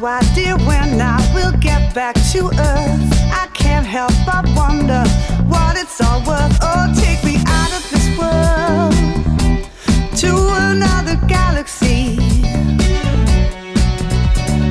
no 0.00 0.06
idea 0.06 0.56
when 0.58 1.00
I 1.00 1.18
will 1.34 1.52
get 1.58 1.94
back 1.94 2.14
to 2.32 2.46
earth. 2.46 3.12
I 3.32 3.48
can't 3.54 3.86
help 3.86 4.12
but 4.24 4.46
wonder 4.56 5.02
what 5.46 5.76
it's 5.76 6.00
all 6.00 6.20
worth. 6.26 6.58
Oh, 6.62 6.92
take 6.96 7.22
me 7.24 7.36
out 7.46 7.72
of 7.72 7.82
this 7.90 8.06
world 8.18 8.94
to 10.16 10.30
another 10.68 11.16
galaxy. 11.26 12.16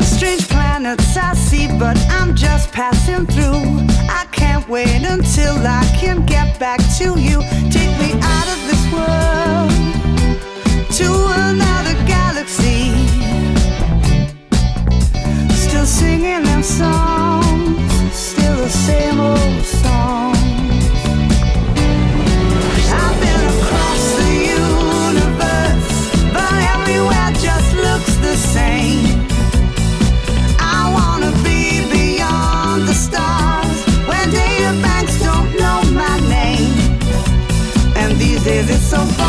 Strange 0.04 0.48
planets 0.48 1.18
I 1.18 1.34
see, 1.34 1.68
but 1.78 1.98
I'm 2.10 2.36
just 2.36 2.72
passing 2.72 3.26
through. 3.26 3.88
I 4.10 4.26
can't 4.32 4.68
wait 4.68 5.04
until 5.04 5.56
I 5.58 5.84
can 6.00 6.26
get 6.26 6.60
back 6.60 6.80
to 6.98 7.20
you. 7.20 7.42
Take 7.70 7.94
me 8.00 8.14
out 8.22 8.48
of 8.54 8.60
this 8.70 8.84
world 8.94 9.72
to 10.98 11.49
still 15.80 16.10
singing 16.10 16.44
them 16.44 16.62
songs, 16.62 18.14
still 18.14 18.56
the 18.58 18.68
same 18.68 19.18
old 19.18 19.64
song. 19.64 20.36
I've 23.02 23.18
been 23.24 23.44
across 23.56 24.04
the 24.20 24.32
universe, 24.60 25.92
but 26.34 26.58
everywhere 26.76 27.32
just 27.40 27.74
looks 27.76 28.14
the 28.18 28.36
same. 28.36 29.26
I 30.60 30.92
wanna 30.98 31.32
be 31.46 31.88
beyond 31.90 32.86
the 32.86 32.94
stars, 32.94 33.80
where 34.06 34.28
don't 35.24 35.50
know 35.62 35.80
my 35.94 36.20
name. 36.28 36.76
And 37.96 38.18
these 38.18 38.44
days 38.44 38.70
it's 38.70 38.90
so 38.90 38.98
fun. 38.98 39.29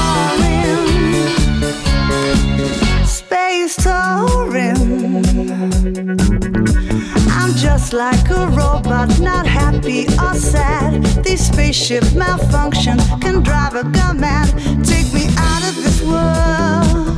Like 7.92 8.30
a 8.30 8.46
robot, 8.46 9.18
not 9.18 9.46
happy 9.46 10.06
or 10.06 10.34
sad. 10.34 11.02
This 11.24 11.48
spaceship 11.48 12.04
malfunction 12.14 12.98
can 13.20 13.42
drive 13.42 13.74
a 13.74 13.82
gunman. 13.82 14.46
Take 14.84 15.12
me 15.12 15.26
out 15.36 15.68
of 15.68 15.74
this 15.74 16.00
world 16.00 17.16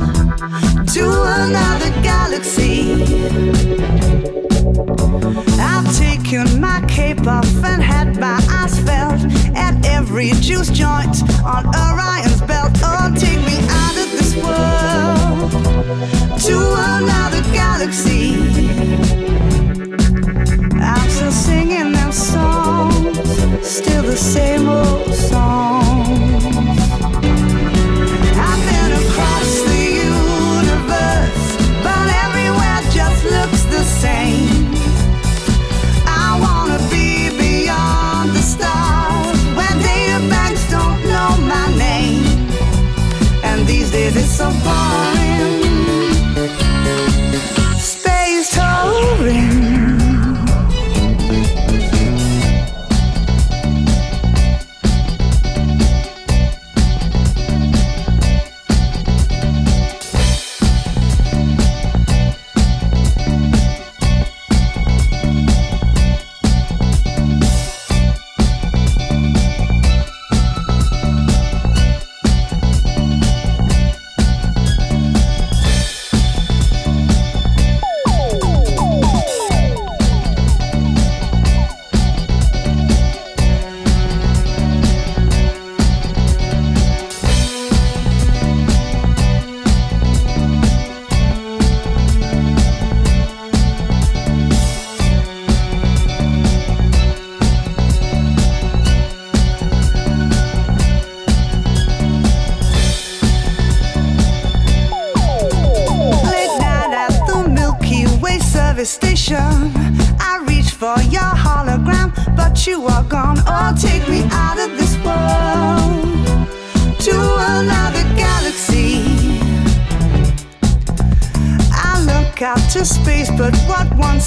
to 0.87 1.03
another 1.41 1.91
galaxy. 2.01 3.03
I've 5.59 5.95
taken 5.95 6.59
my 6.59 6.83
cape 6.87 7.27
off 7.27 7.45
and 7.63 7.83
had 7.83 8.19
my 8.19 8.43
eyes 8.49 8.79
felt 8.79 9.21
at 9.55 9.85
every 9.85 10.31
juice 10.41 10.69
joint 10.69 11.21
on 11.45 11.67
Orion's 11.67 12.41
belt. 12.41 12.71
Oh, 12.81 13.13
take 13.15 13.41
me 13.45 13.59
out 13.69 13.95
of 13.95 14.11
this 14.17 14.35
world 14.41 15.51
to 16.41 16.57
another 16.97 17.43
galaxy. 17.53 19.32
I'm 20.95 21.09
still 21.09 21.31
singing 21.31 21.91
them 21.91 22.11
songs, 22.11 23.17
still 23.67 24.03
the 24.03 24.15
same 24.15 24.67
old 24.69 25.13
songs. 25.13 26.79
I've 28.47 28.61
been 28.69 28.91
across 29.03 29.49
the 29.71 29.83
universe, 30.17 31.45
but 31.85 32.05
everywhere 32.25 32.79
just 32.99 33.21
looks 33.25 33.63
the 33.75 33.83
same. 34.03 34.71
I 36.05 36.37
wanna 36.45 36.79
be 36.91 37.29
beyond 37.37 38.29
the 38.37 38.43
stars, 38.53 39.39
where 39.57 39.75
data 39.89 40.19
banks 40.29 40.63
don't 40.69 40.99
know 41.11 41.31
my 41.53 41.67
name. 41.75 42.23
And 43.43 43.65
these 43.65 43.89
days 43.91 44.15
it's 44.15 44.35
so 44.37 44.51
far. 44.65 45.12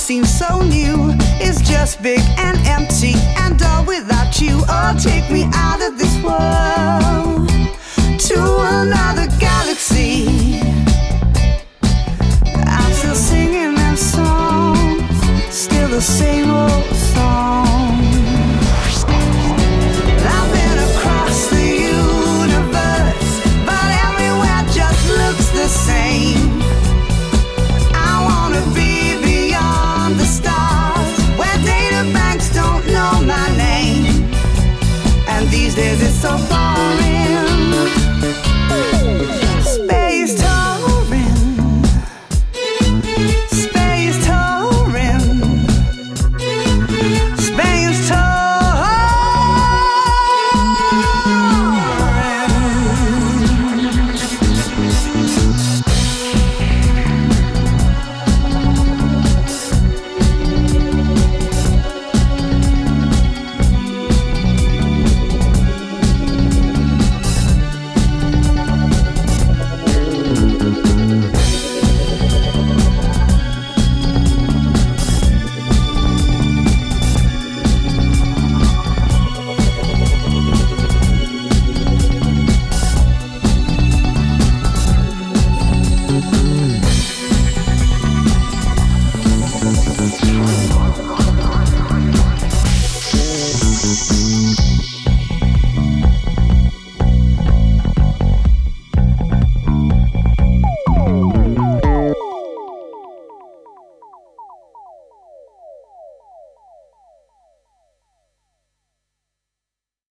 seems 0.06 0.32
so 0.32 0.62
new 0.62 1.10
is 1.42 1.60
just 1.62 2.00
big 2.00 2.20
and 2.38 2.56
empty 2.68 3.14
and 3.38 3.60
all 3.60 3.84
without 3.84 4.40
you. 4.40 4.62
Oh, 4.68 4.96
take 5.02 5.28
me 5.32 5.48
out 5.52 5.82
of 5.82 5.98
this 5.98 6.22
world. 6.22 6.75